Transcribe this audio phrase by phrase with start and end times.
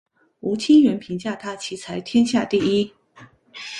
[0.39, 2.91] 吴清源评价他棋才天下第一。